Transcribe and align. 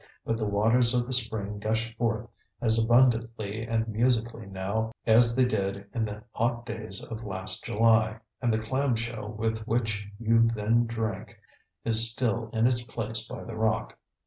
But 0.25 0.37
the 0.37 0.47
waters 0.47 0.95
of 0.95 1.05
the 1.05 1.13
spring 1.13 1.59
gush 1.59 1.95
forth 1.95 2.27
as 2.59 2.83
abundantly 2.83 3.61
and 3.67 3.87
musically 3.87 4.47
now 4.47 4.93
as 5.05 5.35
they 5.35 5.45
did 5.45 5.85
in 5.93 6.05
the 6.05 6.23
hot 6.31 6.65
days 6.65 7.03
of 7.03 7.23
last 7.23 7.63
July, 7.65 8.19
and 8.41 8.51
the 8.51 8.57
clam 8.57 8.95
shell 8.95 9.29
with 9.31 9.59
which 9.67 10.09
you 10.17 10.49
then 10.55 10.87
drank 10.87 11.39
is 11.85 12.11
still 12.11 12.49
in 12.51 12.65
its 12.65 12.81
place 12.81 13.27
by 13.27 13.43
the 13.43 13.55
rock. 13.55 13.99